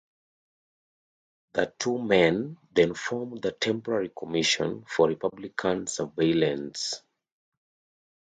[1.53, 7.03] The two men then formed the Temporary Commission for Republican Surveillance.